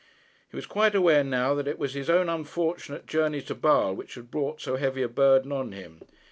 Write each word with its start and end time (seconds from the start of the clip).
He 0.49 0.55
was 0.55 0.65
quite 0.65 0.95
aware 0.95 1.23
now 1.23 1.53
that 1.53 1.67
it 1.67 1.77
was 1.77 1.93
his 1.93 2.09
own 2.09 2.27
unfortunate 2.27 3.05
journey 3.05 3.39
to 3.43 3.53
Basle 3.53 3.93
which 3.93 4.15
had 4.15 4.31
brought 4.31 4.59
so 4.59 4.75
heavy 4.75 5.03
a 5.03 5.07
burden 5.07 5.51
on 5.51 5.73
him. 5.73 6.01